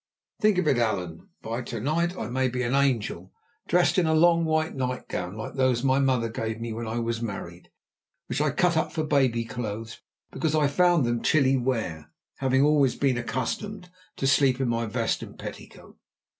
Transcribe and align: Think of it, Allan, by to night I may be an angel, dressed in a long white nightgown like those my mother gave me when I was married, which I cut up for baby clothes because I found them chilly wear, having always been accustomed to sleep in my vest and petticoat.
Think 0.39 0.57
of 0.57 0.67
it, 0.67 0.79
Allan, 0.79 1.29
by 1.43 1.61
to 1.61 1.79
night 1.79 2.17
I 2.17 2.27
may 2.27 2.47
be 2.47 2.63
an 2.63 2.73
angel, 2.73 3.31
dressed 3.67 3.99
in 3.99 4.07
a 4.07 4.15
long 4.15 4.45
white 4.45 4.73
nightgown 4.73 5.35
like 5.37 5.53
those 5.53 5.83
my 5.83 5.99
mother 5.99 6.27
gave 6.27 6.59
me 6.59 6.73
when 6.73 6.87
I 6.87 6.97
was 6.97 7.21
married, 7.21 7.69
which 8.25 8.41
I 8.41 8.49
cut 8.49 8.75
up 8.75 8.91
for 8.91 9.03
baby 9.03 9.45
clothes 9.45 10.01
because 10.31 10.55
I 10.55 10.65
found 10.65 11.05
them 11.05 11.21
chilly 11.21 11.55
wear, 11.55 12.09
having 12.37 12.63
always 12.63 12.95
been 12.95 13.15
accustomed 13.19 13.91
to 14.15 14.25
sleep 14.25 14.59
in 14.59 14.67
my 14.67 14.87
vest 14.87 15.21
and 15.21 15.37
petticoat. 15.37 15.99